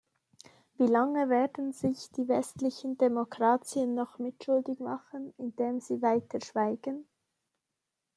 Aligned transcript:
Wie 0.79 0.87
lange 0.87 1.29
werden 1.29 1.73
sich 1.73 2.09
die 2.09 2.27
westlichen 2.27 2.97
Demokratien 2.97 3.93
noch 3.93 4.17
mitschuldig 4.17 4.79
machen, 4.79 5.31
indem 5.37 5.79
sie 5.79 6.01
weiter 6.01 6.41
schweigen? 6.41 7.05